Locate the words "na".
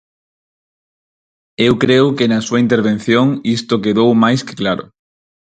2.31-2.39